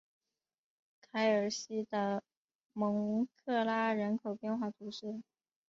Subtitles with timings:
[1.01, 2.23] 凯尔西的
[2.73, 5.21] 蒙克拉人口变化图示